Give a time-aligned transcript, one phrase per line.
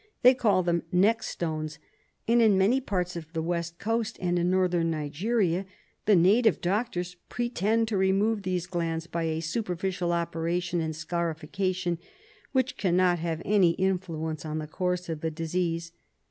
[0.23, 1.77] They call them "neck stones,"
[2.27, 5.63] and in many parts of the West Coast, and in Northern Nigeria,
[6.07, 11.99] the native doctors pretend to remove these glands by a superficial operation and scarification,
[12.51, 15.91] which cannot have any influence on the course of the disease.